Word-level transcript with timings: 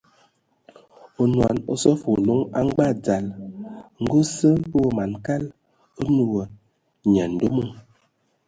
Onɔn 1.21 1.55
o 1.71 1.73
sɔ 1.81 1.91
wa 2.03 2.13
loŋ 2.27 2.39
a 2.57 2.59
ngbag 2.67 2.93
dzal, 3.03 3.25
ngə 4.01 4.15
o 4.21 4.23
sə 4.35 4.49
wa 4.81 4.89
man 4.97 5.11
kal, 5.25 5.43
o 5.99 6.01
nə 6.15 6.23
wa 6.33 6.43
nyandomo. 7.13 7.63